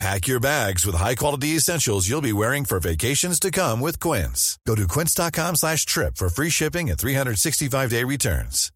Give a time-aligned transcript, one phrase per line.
[0.00, 4.58] Pack your bags with high-quality essentials you'll be wearing for vacations to come with Quince.
[4.66, 8.70] Go to quince.com slash trip for free shipping and 365-day returns.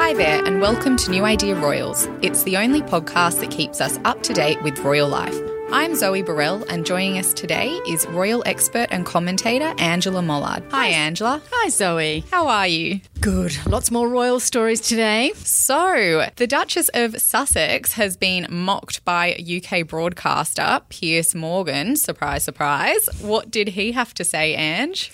[0.00, 2.06] Hi there, and welcome to New Idea Royals.
[2.22, 5.36] It's the only podcast that keeps us up to date with royal life.
[5.70, 10.62] I'm Zoe Burrell, and joining us today is royal expert and commentator Angela Mollard.
[10.70, 11.42] Hi, Angela.
[11.52, 12.24] Hi, Zoe.
[12.30, 13.00] How are you?
[13.20, 13.54] Good.
[13.66, 15.32] Lots more royal stories today.
[15.36, 21.96] So, the Duchess of Sussex has been mocked by UK broadcaster Piers Morgan.
[21.96, 23.08] Surprise, surprise.
[23.20, 25.10] What did he have to say, Ange?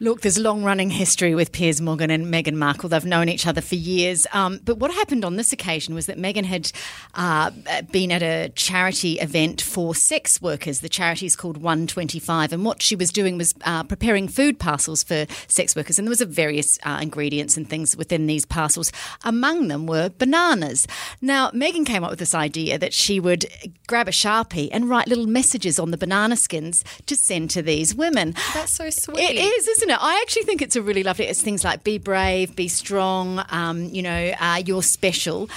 [0.00, 2.88] Look, there's long running history with Piers Morgan and Meghan Markle.
[2.88, 4.28] They've known each other for years.
[4.32, 6.70] Um, but what happened on this occasion was that Meghan had
[7.14, 7.50] uh,
[7.90, 10.78] been at a charity event for sex workers.
[10.80, 12.52] The charity is called 125.
[12.52, 15.98] And what she was doing was uh, preparing food parcels for sex workers.
[15.98, 18.92] And there was a various uh, ingredients and things within these parcels.
[19.24, 20.86] Among them were bananas.
[21.20, 23.46] Now, Meghan came up with this idea that she would
[23.88, 27.96] grab a Sharpie and write little messages on the banana skins to send to these
[27.96, 28.36] women.
[28.54, 29.18] That's so sweet.
[29.18, 29.98] It is, isn't it?
[30.00, 31.26] I actually think it's a really lovely.
[31.26, 33.44] It's things like be brave, be strong.
[33.50, 35.48] Um, you know, uh, you're special.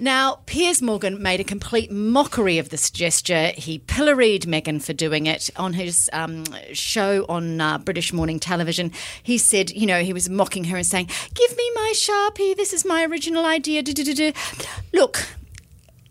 [0.00, 3.48] Now, Piers Morgan made a complete mockery of this gesture.
[3.48, 8.92] He pilloried Meghan for doing it on his um, show on uh, British morning television.
[9.22, 12.56] He said, you know, he was mocking her and saying, Give me my Sharpie.
[12.56, 13.82] This is my original idea.
[13.82, 14.32] Du-du-du-du."
[14.94, 15.26] Look,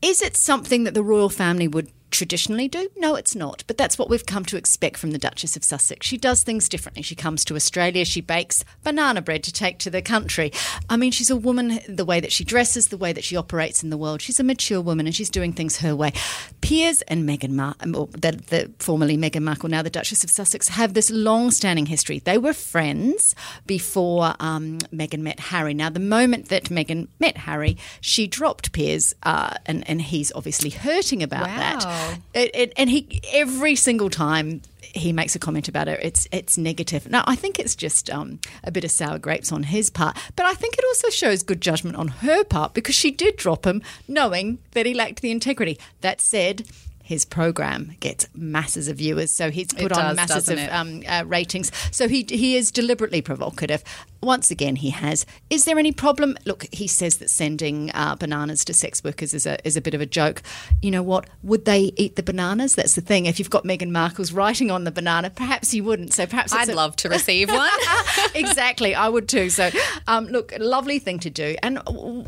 [0.03, 2.89] is it something that the royal family would traditionally do?
[2.97, 3.63] No, it's not.
[3.67, 6.05] But that's what we've come to expect from the Duchess of Sussex.
[6.07, 7.01] She does things differently.
[7.03, 10.51] She comes to Australia, she bakes banana bread to take to the country.
[10.89, 13.83] I mean, she's a woman, the way that she dresses, the way that she operates
[13.83, 14.21] in the world.
[14.21, 16.13] She's a mature woman and she's doing things her way.
[16.61, 20.93] Piers and Meghan Markle, the, the, formerly Meghan Markle, now the Duchess of Sussex, have
[20.93, 22.19] this long standing history.
[22.19, 25.73] They were friends before um, Meghan met Harry.
[25.73, 30.69] Now, the moment that Meghan met Harry, she dropped Piers, uh, and, and he's obviously
[30.69, 31.57] hurting about Wow.
[31.57, 31.85] that.
[32.33, 36.57] It, it, and he every single time he makes a comment about it, it's it's
[36.57, 37.09] negative.
[37.09, 40.45] Now I think it's just um, a bit of sour grapes on his part, but
[40.45, 43.81] I think it also shows good judgment on her part because she did drop him,
[44.07, 45.77] knowing that he lacked the integrity.
[46.01, 46.65] That said.
[47.09, 51.01] His program gets masses of viewers, so he's put It on does, masses of um,
[51.07, 51.71] uh, ratings.
[51.89, 53.83] So he he is deliberately provocative.
[54.21, 55.25] Once again, he has.
[55.49, 56.37] Is there any problem?
[56.45, 59.95] Look, he says that sending uh, bananas to sex workers is a is a bit
[59.95, 60.43] of a joke.
[60.83, 61.27] You know what?
[61.41, 62.75] Would they eat the bananas?
[62.75, 63.25] That's the thing.
[63.25, 66.13] If you've got Meghan Markle's writing on the banana, perhaps you wouldn't.
[66.13, 67.71] So perhaps it's I'd a- love to receive one.
[68.35, 69.49] exactly, I would too.
[69.49, 69.71] So,
[70.05, 71.79] um, look, lovely thing to do, and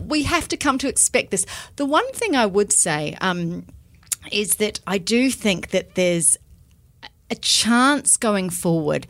[0.10, 1.46] we have to come to expect this.
[1.76, 3.68] The one thing I would say um,
[4.32, 6.38] is that I do think that there's
[7.30, 9.08] a chance going forward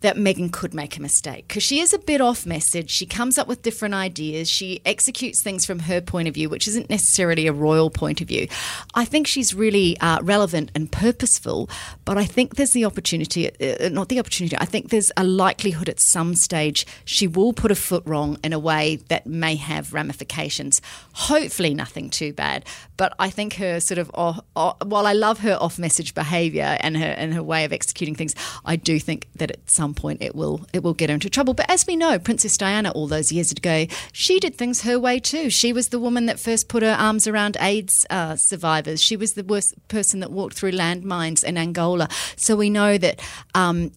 [0.00, 2.90] that Meghan could make a mistake because she is a bit off message.
[2.90, 4.48] She comes up with different ideas.
[4.48, 8.28] She executes things from her point of view, which isn't necessarily a royal point of
[8.28, 8.48] view.
[8.94, 11.68] I think she's really uh, relevant and purposeful,
[12.04, 15.88] but I think there's the opportunity, uh, not the opportunity, I think there's a likelihood
[15.88, 19.92] at some stage she will put a foot wrong in a way that may have
[19.92, 20.80] ramifications.
[21.12, 22.64] Hopefully, nothing too bad,
[22.96, 27.06] but I think her sort of, while I love her off message behaviour and her,
[27.06, 28.34] and her way of executing things,
[28.64, 31.54] I do think that at some point it will it will get her into trouble.
[31.54, 35.18] But as we know, Princess Diana all those years ago, she did things her way
[35.18, 35.50] too.
[35.50, 39.02] She was the woman that first put her arms around AIDS uh, survivors.
[39.02, 42.08] She was the worst person that walked through landmines in Angola.
[42.36, 43.20] So we know that.
[43.54, 43.90] Um,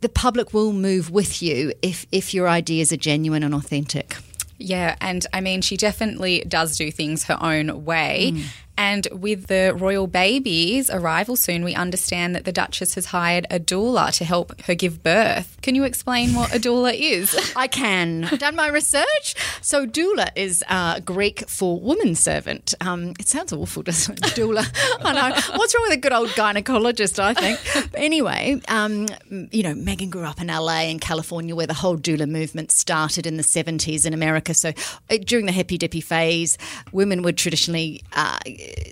[0.00, 4.16] the public will move with you if, if your ideas are genuine and authentic.
[4.58, 8.32] Yeah, and I mean, she definitely does do things her own way.
[8.76, 13.58] And with the royal baby's arrival soon, we understand that the Duchess has hired a
[13.58, 15.56] doula to help her give birth.
[15.62, 17.52] Can you explain what a doula is?
[17.56, 18.24] I can.
[18.24, 19.34] I've done my research.
[19.60, 22.74] So doula is uh, Greek for woman servant.
[22.80, 24.32] Um, it sounds awful, doesn't it?
[24.34, 24.64] Doula.
[25.00, 25.58] I know.
[25.58, 27.58] What's wrong with a good old gynecologist, I think.
[27.90, 31.96] But anyway, um, you know, Meghan grew up in LA and California where the whole
[31.96, 34.54] doula movement started in the 70s in America.
[34.54, 34.72] So
[35.10, 36.58] uh, during the hippy dippy phase,
[36.92, 38.38] women would traditionally uh,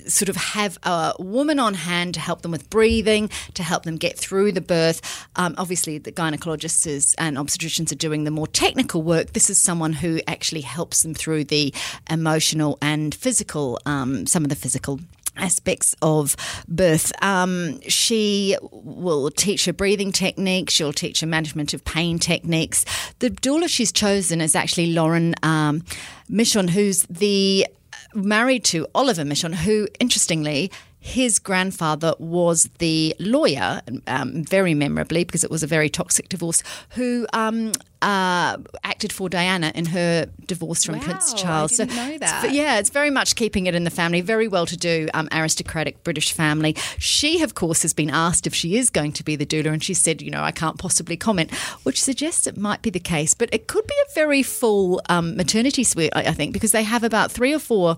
[0.06, 3.96] sort of have a woman on hand to help them with breathing, to help them
[3.96, 5.00] get through the birth.
[5.36, 9.32] Um, obviously, the gynecologists is, and obstetricians are doing the more technical work.
[9.32, 11.74] This is someone who actually helps them through the
[12.10, 15.00] emotional and physical, um, some of the physical
[15.36, 16.36] aspects of
[16.68, 17.12] birth.
[17.22, 20.74] Um, she will teach her breathing techniques.
[20.74, 22.84] She'll teach her management of pain techniques.
[23.18, 25.82] The doula she's chosen is actually Lauren um,
[26.30, 27.66] Mishcon, who's the
[28.14, 30.70] married to Oliver Mishcon, who, interestingly,
[31.00, 36.62] his grandfather was the lawyer, um, very memorably because it was a very toxic divorce,
[36.90, 41.76] who um, uh, acted for Diana in her divorce from Wow, Prince Charles.
[41.76, 42.52] that.
[42.52, 44.20] yeah, it's very much keeping it in the family.
[44.20, 46.76] Very well to do, um, aristocratic British family.
[46.98, 49.82] She, of course, has been asked if she is going to be the doula, and
[49.82, 51.54] she said, you know, I can't possibly comment,
[51.84, 53.34] which suggests it might be the case.
[53.34, 56.82] But it could be a very full um, maternity suite, I, I think, because they
[56.82, 57.96] have about three or four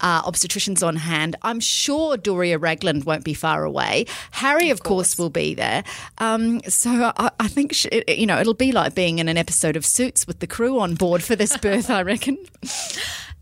[0.00, 1.36] uh, obstetricians on hand.
[1.42, 4.06] I'm sure Doria Ragland won't be far away.
[4.30, 5.18] Harry, of, course.
[5.18, 5.84] will be there.
[6.18, 9.36] Um, so I, I think, sh it, you know, it'll be like being in an
[9.42, 12.38] episode of Suits with the crew on board for this birth, I reckon.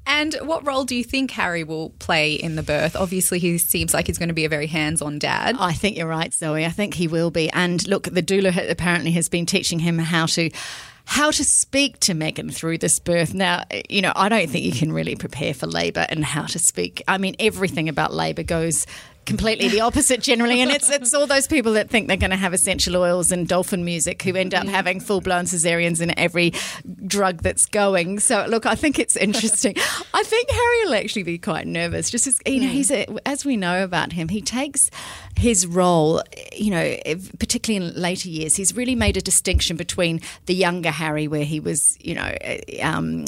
[0.06, 2.96] And what role do you think Harry will play in the birth?
[2.96, 5.56] Obviously, he seems like he's going to be a very hands on dad.
[5.60, 6.64] I think you're right, Zoe.
[6.64, 7.50] I think he will be.
[7.50, 10.48] And look, the doula apparently has been teaching him how to
[11.04, 13.34] how to speak to Meghan through this birth.
[13.34, 16.58] Now, you know, I don't think you can really prepare for labour and how to
[16.58, 17.02] speak.
[17.06, 18.86] I mean, everything about labour goes
[19.26, 20.60] completely the opposite generally.
[20.60, 23.46] And it's it's all those people that think they're going to have essential oils and
[23.46, 26.52] dolphin music who end up having full-blown cesareans in every
[27.06, 28.18] drug that's going.
[28.20, 29.74] So look i think it's interesting.
[30.14, 32.10] I think harry will actually be quite nervous.
[32.10, 34.90] Just as you know he's a, as we know about him he takes
[35.36, 36.22] his role
[36.56, 36.96] you know
[37.38, 41.60] particularly in later years he's really made a distinction between the younger harry where he
[41.60, 42.34] was you know
[42.82, 43.24] um,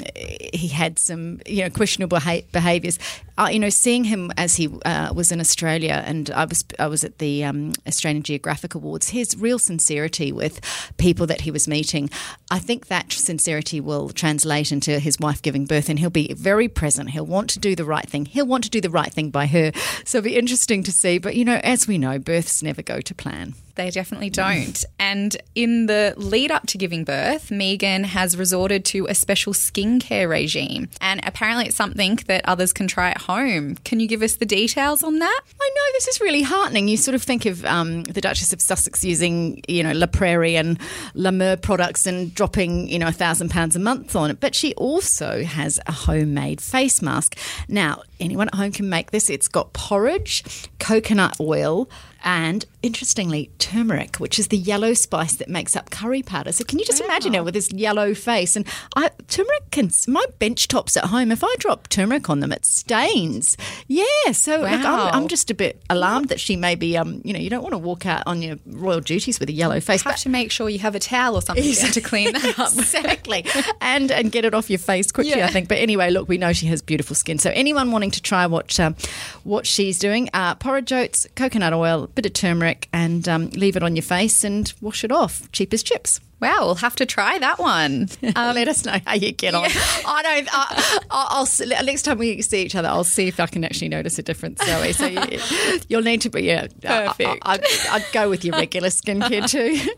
[0.52, 2.18] he had some you know questionable
[2.52, 2.98] behaviors.
[3.38, 6.86] Uh, you know seeing him as he uh, was in australia and i was i
[6.86, 9.10] was at the um, australian geographic awards.
[9.10, 10.60] His real sincerity with
[10.96, 12.10] people that he was meeting.
[12.50, 16.68] I think that sincerity will translate into his wife giving birth and he'll be very
[16.68, 17.10] present.
[17.10, 18.26] He'll want to do the right thing.
[18.26, 19.72] He'll want to do the right thing by her.
[20.04, 21.18] So it'll be interesting to see.
[21.18, 24.84] But you know as we know births never go to plan They definitely don't.
[24.98, 30.28] And in the lead up to giving birth, Meghan has resorted to a special skincare
[30.28, 30.88] regime.
[31.00, 33.76] And apparently, it's something that others can try at home.
[33.84, 35.40] Can you give us the details on that?
[35.60, 36.88] I know this is really heartening.
[36.88, 40.56] You sort of think of um, the Duchess of Sussex using, you know, La Prairie
[40.56, 40.78] and
[41.14, 44.40] La Mer products and dropping, you know, a thousand pounds a month on it.
[44.40, 47.38] But she also has a homemade face mask.
[47.68, 49.30] Now, anyone at home can make this.
[49.30, 50.44] It's got porridge,
[50.78, 51.88] coconut oil,
[52.24, 56.52] and interestingly, turmeric, which is the yellow spice that makes up curry powder.
[56.52, 58.56] So can you just imagine her with this yellow face?
[58.56, 58.66] And
[58.96, 61.30] I, turmeric can my bench tops at home.
[61.30, 63.56] If I drop turmeric on them, it stains.
[63.86, 64.04] Yeah.
[64.32, 66.96] So look, I'm, I'm just a bit alarmed that she may be.
[66.96, 69.52] Um, you know, you don't want to walk out on your royal duties with a
[69.52, 70.04] yellow face.
[70.04, 72.72] You have to make sure you have a towel or something to clean that up.
[72.72, 73.46] exactly,
[73.80, 75.38] and and get it off your face quickly.
[75.38, 75.46] Yeah.
[75.46, 75.68] I think.
[75.68, 77.38] But anyway, look, we know she has beautiful skin.
[77.38, 78.96] So anyone wanting to try what um,
[79.44, 83.82] what she's doing, uh, porridge oats, coconut oil, bit of turmeric, and um, leave it
[83.82, 85.50] on your face and wash it off.
[85.52, 86.20] Cheap as chips.
[86.42, 88.08] Wow, we'll have to try that one.
[88.34, 89.66] Um, Let us know how you get on.
[89.66, 90.48] I don't.
[90.52, 93.90] I, I'll, I'll next time we see each other, I'll see if I can actually
[93.90, 94.60] notice a difference.
[94.64, 94.92] Zoe.
[94.92, 95.20] So you,
[95.88, 96.66] you'll need to be yeah.
[96.82, 97.42] Perfect.
[97.42, 97.60] I,
[97.90, 99.92] I'd go with your regular skincare too.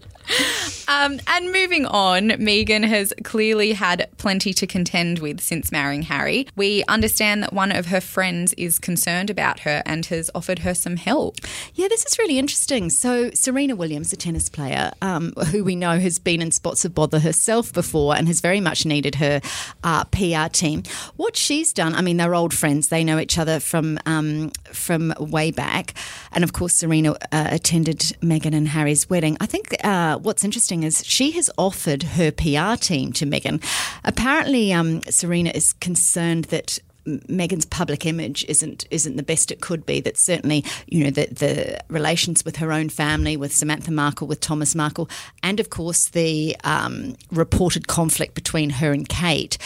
[0.86, 6.46] Um, and moving on, Meghan has clearly had plenty to contend with since marrying Harry.
[6.56, 10.74] We understand that one of her friends is concerned about her and has offered her
[10.74, 11.36] some help.
[11.74, 12.90] Yeah, this is really interesting.
[12.90, 16.94] So, Serena Williams, a tennis player um, who we know has been in spots of
[16.94, 19.40] bother herself before and has very much needed her
[19.82, 20.82] uh, PR team.
[21.16, 22.88] What she's done, I mean, they're old friends.
[22.88, 25.94] They know each other from um, from way back,
[26.32, 29.36] and of course, Serena uh, attended Meghan and Harry's wedding.
[29.40, 33.62] I think uh, what's interesting is she has offered her PR team to Meghan.
[34.04, 36.78] Apparently, um, Serena is concerned that.
[37.06, 40.00] Meghan's public image isn't isn't the best it could be.
[40.00, 44.40] That certainly, you know, the the relations with her own family, with Samantha Markle, with
[44.40, 45.08] Thomas Markle,
[45.42, 49.58] and of course the um, reported conflict between her and Kate.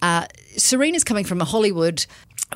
[0.00, 0.26] Uh,
[0.56, 2.06] Serena's coming from a Hollywood.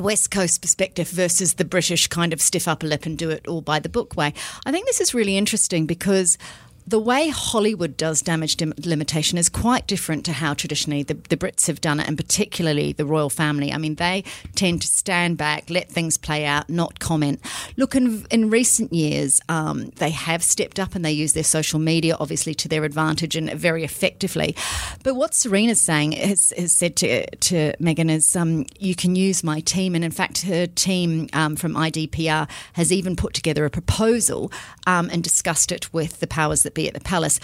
[0.01, 3.61] West Coast perspective versus the British kind of stiff upper lip and do it all
[3.61, 4.33] by the book way.
[4.65, 6.39] I think this is really interesting because
[6.87, 11.37] the way Hollywood does damage dim- limitation is quite different to how traditionally the, the,
[11.37, 13.73] Brits have done it, and particularly the royal family.
[13.73, 14.25] I mean, they
[14.55, 17.41] tend to stand back, let things play out, not comment.
[17.77, 21.79] Look, in, in recent years, um, they have stepped up and they use their social
[21.79, 24.55] media, obviously, to their advantage and very effectively.
[25.03, 29.43] But what Serena's saying has, has said to, to Meghan is, um, you can use
[29.43, 29.95] my team.
[29.95, 34.53] And in fact, her team um, from IDPR has even put together a proposal
[34.87, 37.39] um, and discussed it with the powers that be at the palace.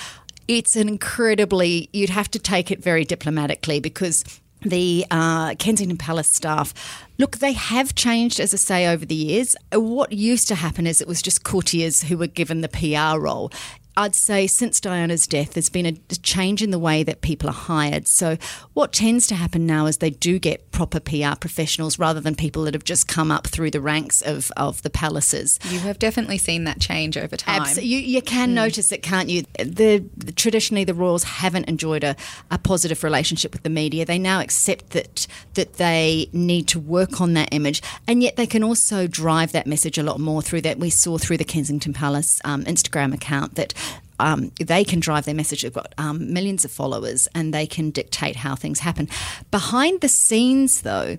[0.46, 4.24] It's an incredibly, you'd have to take it very diplomatically because
[4.62, 6.74] the uh, Kensington Palace staff,
[7.18, 9.54] look, they have changed, as I say, over the years.
[9.72, 13.52] What used to happen is it was just courtiers who were given the PR role.
[13.98, 17.52] I'd say since Diana's death, there's been a change in the way that people are
[17.52, 18.06] hired.
[18.06, 18.36] So,
[18.74, 22.62] what tends to happen now is they do get proper PR professionals rather than people
[22.62, 25.58] that have just come up through the ranks of, of the palaces.
[25.68, 27.62] You have definitely seen that change over time.
[27.62, 27.88] Absolutely.
[27.88, 28.54] You, you can mm.
[28.54, 29.42] notice it, can't you?
[29.58, 32.14] The, the, Traditionally, the royals haven't enjoyed a,
[32.52, 34.04] a positive relationship with the media.
[34.04, 38.46] They now accept that, that they need to work on that image, and yet they
[38.46, 40.78] can also drive that message a lot more through that.
[40.78, 43.74] We saw through the Kensington Palace um, Instagram account that
[44.18, 45.62] um, they can drive their message.
[45.62, 49.08] They've got um, millions of followers and they can dictate how things happen.
[49.50, 51.16] Behind the scenes, though,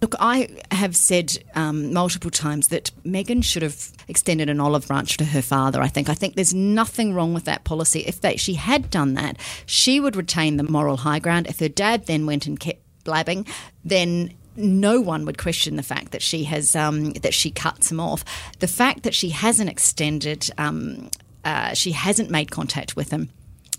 [0.00, 5.16] Look, I have said um, multiple times that Meghan should have extended an olive branch
[5.16, 5.82] to her father.
[5.82, 6.08] I think.
[6.08, 8.00] I think there's nothing wrong with that policy.
[8.00, 11.48] If they, she had done that, she would retain the moral high ground.
[11.48, 13.44] If her dad then went and kept blabbing,
[13.84, 17.98] then no one would question the fact that she has um, that she cuts him
[17.98, 18.24] off.
[18.60, 21.10] The fact that she hasn't extended um,
[21.48, 23.30] uh, she hasn't made contact with him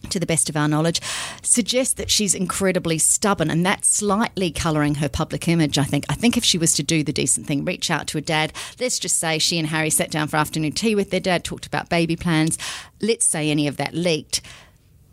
[0.09, 1.01] to the best of our knowledge,
[1.43, 5.77] suggests that she's incredibly stubborn, and that's slightly colouring her public image.
[5.77, 6.05] I think.
[6.09, 8.53] I think if she was to do the decent thing, reach out to a dad.
[8.79, 11.67] Let's just say she and Harry sat down for afternoon tea with their dad, talked
[11.67, 12.57] about baby plans.
[13.01, 14.41] Let's say any of that leaked.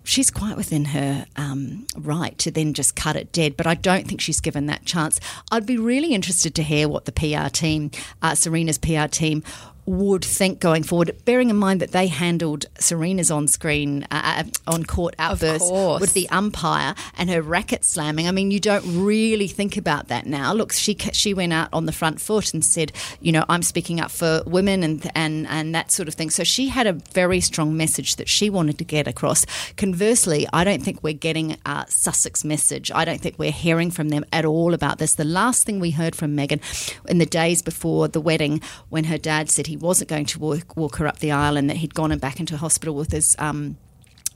[0.02, 4.06] She's quite within her um, right to then just cut it dead, but I don't
[4.06, 5.18] think she's given that chance.
[5.50, 7.90] I'd be really interested to hear what the PR team,
[8.22, 9.42] uh, Serena's PR team,
[9.86, 14.44] would think going forward, bearing in mind that they handled Serena's on screen, uh, uh
[14.66, 18.26] on court outbursts with the umpire and her racket slamming.
[18.26, 20.52] I mean, you don't really think about that now.
[20.52, 24.00] Look, she she went out on the front foot and said, you know, I'm speaking
[24.00, 26.30] up for women and and and that sort of thing.
[26.30, 29.46] So she had a very strong message that she wanted to get across.
[29.76, 32.90] Conversely, I don't think we're getting a Sussex message.
[32.92, 35.14] I don't think we're hearing from them at all about this.
[35.14, 36.60] The last thing we heard from Meghan
[37.08, 40.76] in the days before the wedding, when her dad said he wasn't going to walk,
[40.76, 43.37] walk her up the aisle and that he'd gone and back into hospital with his.
[43.38, 43.76] Um,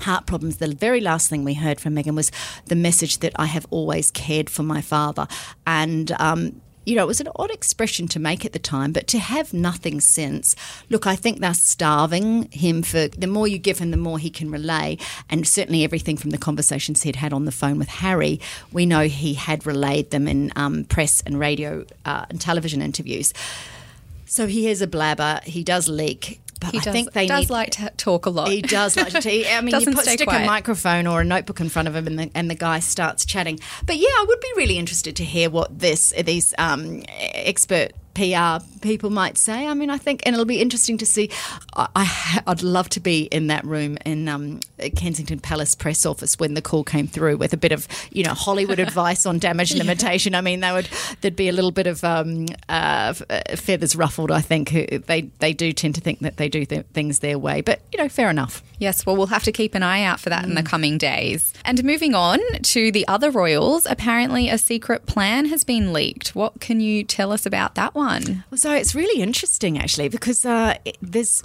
[0.00, 2.32] heart problems, the very last thing we heard from Meghan was
[2.64, 5.28] the message that I have always cared for my father.
[5.66, 9.06] And um, you know, it was an odd expression to make at the time, but
[9.08, 10.56] to have nothing since.
[10.88, 14.30] Look, I think they're starving him for the more you give him, the more he
[14.30, 14.96] can relay.
[15.28, 18.40] And certainly everything from the conversations he'd had on the phone with Harry,
[18.72, 23.34] we know he had relayed them in um, press and radio uh, and television interviews.
[24.30, 25.40] So he is a blabber.
[25.42, 26.40] He does leak.
[26.60, 28.48] But he I does, think they does need, like to talk a lot.
[28.48, 29.20] He does like to.
[29.28, 30.44] He, I mean, you put, stick quiet.
[30.44, 33.24] a microphone or a notebook in front of him, and the, and the guy starts
[33.24, 33.58] chatting.
[33.86, 38.64] But yeah, I would be really interested to hear what this these um, expert PR
[38.80, 39.66] people might say.
[39.66, 41.30] I mean, I think, and it'll be interesting to see.
[41.76, 44.60] I, would love to be in that room in um,
[44.96, 48.34] Kensington Palace press office when the call came through with a bit of, you know,
[48.34, 50.34] Hollywood advice on damage limitation.
[50.34, 50.88] I mean, they would
[51.20, 54.30] there'd be a little bit of um, uh, feathers ruffled.
[54.30, 54.70] I think
[55.06, 57.98] they they do tend to think that they do th- things their way, but you
[57.98, 58.62] know, fair enough.
[58.78, 60.48] Yes, well, we'll have to keep an eye out for that mm.
[60.48, 60.66] in the mm.
[60.66, 61.52] coming days.
[61.64, 66.34] And moving on to the other royals, apparently a secret plan has been leaked.
[66.34, 67.99] What can you tell us about that one?
[68.50, 71.42] Well, so it's really interesting actually because uh, there's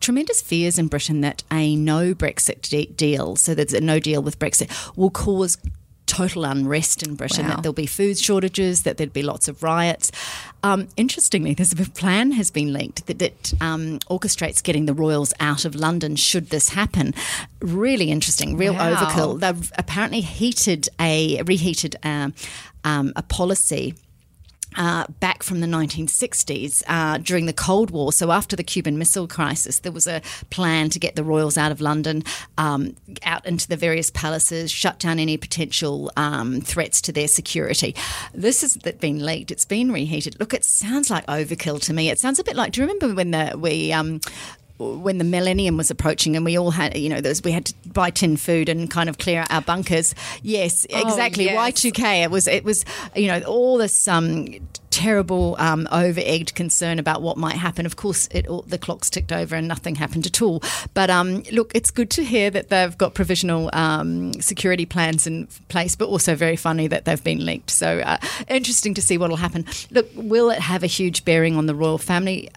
[0.00, 4.22] tremendous fears in Britain that a no Brexit de- deal, so there's a no deal
[4.22, 5.58] with Brexit, will cause
[6.06, 7.54] total unrest in Britain, wow.
[7.54, 10.10] that there'll be food shortages, that there'd be lots of riots.
[10.62, 15.32] Um, interestingly, there's a plan has been linked that, that um, orchestrates getting the royals
[15.38, 17.14] out of London should this happen.
[17.60, 18.94] Really interesting, real wow.
[18.94, 19.40] overkill.
[19.40, 22.30] They've apparently heated a reheated uh,
[22.84, 23.94] um, a policy
[24.76, 28.12] uh, back from the 1960s uh, during the Cold War.
[28.12, 30.20] So, after the Cuban Missile Crisis, there was a
[30.50, 32.22] plan to get the royals out of London,
[32.56, 37.94] um, out into the various palaces, shut down any potential um, threats to their security.
[38.34, 40.38] This has been leaked, it's been reheated.
[40.38, 42.10] Look, it sounds like overkill to me.
[42.10, 43.92] It sounds a bit like do you remember when the, we.
[43.92, 44.20] Um,
[44.78, 47.74] when the millennium was approaching and we all had, you know, was, we had to
[47.86, 50.14] buy tin food and kind of clear out our bunkers.
[50.42, 51.44] Yes, exactly.
[51.44, 51.82] yes.
[51.82, 52.24] Y2K.
[52.24, 52.84] It was, it was,
[53.16, 54.46] you know, all this um,
[54.90, 57.86] terrible, um, over egged concern about what might happen.
[57.86, 60.62] Of course, it all, the clocks ticked over and nothing happened at all.
[60.94, 65.48] But um, look, it's good to hear that they've got provisional um, security plans in
[65.68, 67.70] place, but also very funny that they've been leaked.
[67.70, 68.18] So uh,
[68.48, 69.66] interesting to see what will happen.
[69.90, 72.50] Look, will it have a huge bearing on the royal family?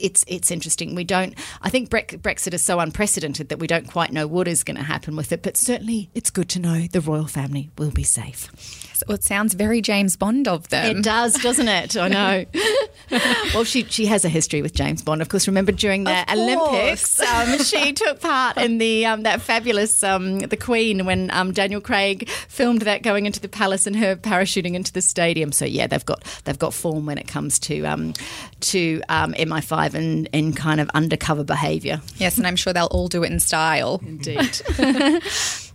[0.00, 0.94] It's it's interesting.
[0.94, 1.34] We don't.
[1.62, 4.82] I think Brexit is so unprecedented that we don't quite know what is going to
[4.82, 5.42] happen with it.
[5.42, 8.50] But certainly, it's good to know the royal family will be safe.
[9.06, 10.98] Well, it sounds very James Bond of them.
[10.98, 11.96] It does, doesn't it?
[11.96, 12.44] I know.
[13.54, 15.22] well, she she has a history with James Bond.
[15.22, 20.02] Of course, remember during the Olympics, um, she took part in the um, that fabulous
[20.02, 24.16] um, the Queen when um, Daniel Craig filmed that going into the palace and her
[24.16, 25.52] parachuting into the stadium.
[25.52, 28.14] So yeah, they've got they've got form when it comes to um,
[28.60, 32.00] to um, MI5 and in kind of undercover behaviour.
[32.16, 34.00] Yes, and I'm sure they'll all do it in style.
[34.04, 34.60] Indeed.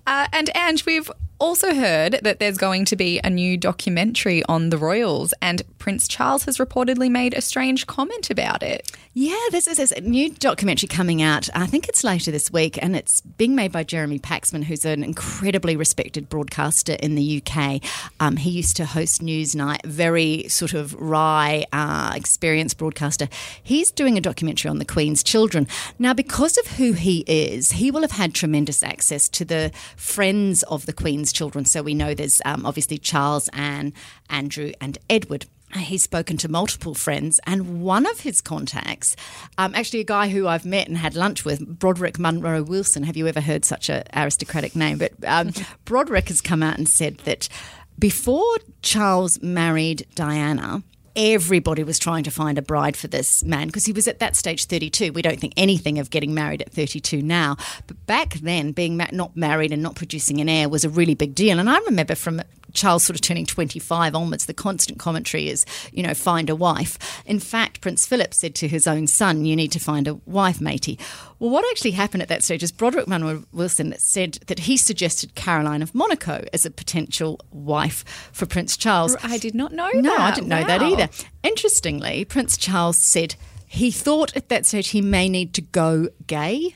[0.07, 1.09] uh, and Ange, we've
[1.43, 6.07] also heard that there's going to be a new documentary on the royals, and Prince
[6.07, 8.89] Charles has reportedly made a strange comment about it.
[9.13, 11.49] Yeah, this is a new documentary coming out.
[11.53, 15.03] I think it's later this week, and it's being made by Jeremy Paxman, who's an
[15.03, 17.81] incredibly respected broadcaster in the UK.
[18.21, 23.27] Um, he used to host Newsnight, very sort of wry, uh, experienced broadcaster.
[23.61, 25.67] He's doing a documentary on the Queen's children.
[25.99, 30.63] Now, because of who he is, he will have had tremendous access to the friends
[30.63, 31.65] of the Queen's children.
[31.65, 33.93] So we know there's um, obviously Charles, Anne,
[34.29, 35.45] Andrew, and Edward
[35.79, 39.15] he's spoken to multiple friends, and one of his contacts,
[39.57, 43.03] um, actually a guy who I've met and had lunch with, Broderick Munro Wilson.
[43.03, 44.97] Have you ever heard such an aristocratic name?
[44.97, 45.51] But um,
[45.85, 47.49] Broderick has come out and said that
[47.99, 50.83] before Charles married Diana,
[51.15, 54.35] everybody was trying to find a bride for this man because he was at that
[54.35, 55.13] stage 32.
[55.13, 57.57] We don't think anything of getting married at 32 now.
[57.87, 61.35] But back then, being not married and not producing an heir was a really big
[61.35, 61.59] deal.
[61.59, 62.41] And I remember from
[62.73, 67.23] Charles sort of turning 25 onwards, the constant commentary is, you know, find a wife.
[67.25, 70.59] In fact, Prince Philip said to his own son, you need to find a wife,
[70.59, 70.99] matey.
[71.39, 75.35] Well, what actually happened at that stage is Broderick Munro Wilson said that he suggested
[75.35, 79.15] Caroline of Monaco as a potential wife for Prince Charles.
[79.23, 80.19] I did not know no, that.
[80.19, 80.67] I didn't know wow.
[80.67, 81.09] that either.
[81.43, 83.35] Interestingly, Prince Charles said
[83.67, 86.75] he thought at that stage he may need to go gay.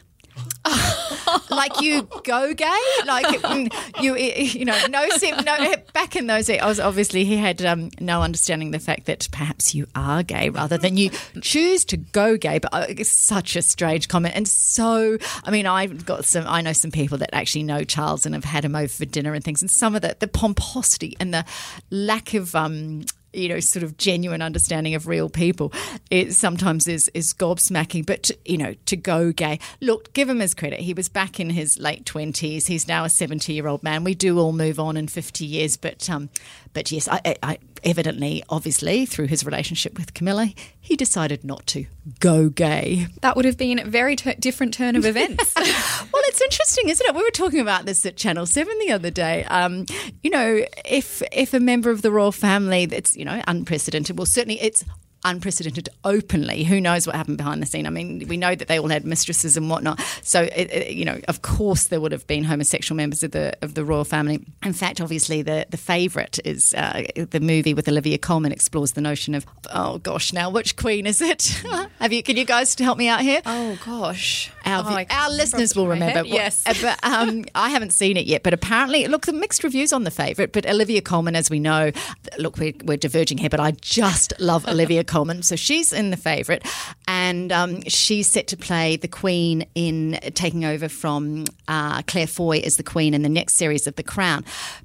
[1.49, 6.47] Like you go gay, like mm, you you know no sim no back in those
[6.47, 10.23] days, I was obviously he had um, no understanding the fact that perhaps you are
[10.23, 11.09] gay rather than you
[11.41, 12.59] choose to go gay.
[12.59, 16.61] But uh, it's such a strange comment, and so I mean I've got some I
[16.61, 19.43] know some people that actually know Charles and have had him over for dinner and
[19.43, 21.45] things, and some of the the pomposity and the
[21.89, 23.03] lack of um,
[23.37, 25.71] you know, sort of genuine understanding of real people,
[26.09, 28.05] it sometimes is is gobsmacking.
[28.05, 30.79] But to, you know, to go gay, look, give him his credit.
[30.79, 32.67] He was back in his late twenties.
[32.67, 34.03] He's now a seventy year old man.
[34.03, 36.29] We do all move on in fifty years, but um,
[36.73, 41.85] but yes, I, I evidently, obviously, through his relationship with Camilla, he decided not to
[42.19, 43.07] go gay.
[43.21, 45.53] That would have been a very t- different turn of events.
[45.55, 47.15] well, it's interesting, isn't it?
[47.15, 49.43] We were talking about this at Channel Seven the other day.
[49.45, 49.85] Um,
[50.23, 54.25] you know, if if a member of the royal family that's you know unprecedented, well,
[54.25, 54.83] certainly it's
[55.25, 56.63] unprecedented openly.
[56.63, 57.85] Who knows what happened behind the scene?
[57.85, 59.99] I mean, we know that they all had mistresses and whatnot.
[60.21, 63.57] So, it, it, you know, of course, there would have been homosexual members of the
[63.61, 64.45] of the royal family.
[64.63, 69.01] In fact, obviously, the the favourite is uh, the movie with Olivia Colman explores the
[69.01, 71.43] notion of oh gosh, now which queen is it?
[71.99, 72.23] have you?
[72.23, 73.41] Can you guys help me out here?
[73.45, 76.25] Oh gosh, our, oh, our listeners will remember.
[76.25, 78.43] Yes, but um, I haven't seen it yet.
[78.43, 80.51] But apparently, look, the mixed reviews on the favourite.
[80.51, 81.91] But Olivia Colman, as we know,
[82.37, 85.43] look, we're, we're diverging here, but I just love Olivia Colman.
[85.43, 86.65] So she's in the favourite,
[87.07, 92.59] and um, she's set to play the Queen in taking over from uh, Claire Foy
[92.59, 94.43] as the Queen in the next series of The Crown.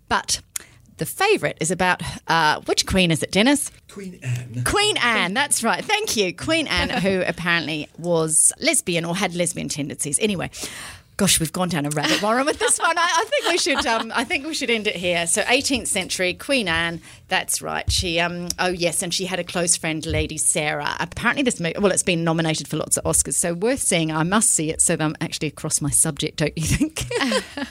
[0.08, 0.40] But
[0.98, 3.70] the favourite is about uh, which queen is it, Dennis?
[3.90, 4.64] Queen Anne.
[4.64, 5.84] Queen Anne, that's right.
[5.84, 6.34] Thank you.
[6.34, 10.18] Queen Anne, who apparently was lesbian or had lesbian tendencies.
[10.18, 10.50] Anyway.
[11.18, 12.96] Gosh, we've gone down a rabbit warren with this one.
[12.96, 13.86] I, I think we should.
[13.86, 15.26] Um, I think we should end it here.
[15.26, 17.02] So, 18th century Queen Anne.
[17.28, 17.88] That's right.
[17.92, 18.18] She.
[18.18, 20.96] Um, oh yes, and she had a close friend, Lady Sarah.
[20.98, 21.74] Apparently, this movie.
[21.78, 24.10] Well, it's been nominated for lots of Oscars, so worth seeing.
[24.10, 26.38] I must see it so that I'm actually across my subject.
[26.38, 27.04] Don't you think?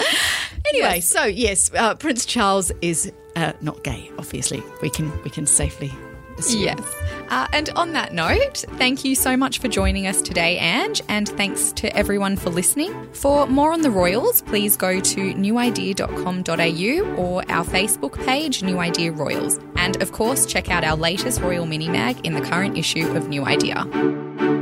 [0.68, 1.08] anyway, yes.
[1.08, 4.10] so yes, uh, Prince Charles is uh, not gay.
[4.18, 5.92] Obviously, we can we can safely
[6.38, 6.62] Assume.
[6.62, 6.94] Yes.
[7.28, 11.28] Uh, and on that note, thank you so much for joining us today, Ange, and
[11.28, 12.92] thanks to everyone for listening.
[13.12, 19.12] For more on the Royals, please go to newidea.com.au or our Facebook page, New Idea
[19.12, 19.58] Royals.
[19.76, 23.28] And of course, check out our latest Royal Mini Mag in the current issue of
[23.28, 24.61] New Idea.